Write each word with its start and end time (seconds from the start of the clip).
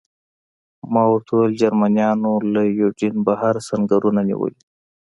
ما 0.93 1.03
ورته 1.11 1.31
وویل: 1.33 1.53
جرمنیانو 1.61 2.33
له 2.53 2.61
یوډین 2.79 3.15
بهر 3.27 3.55
سنګرونه 3.69 4.21
نیولي. 4.29 4.61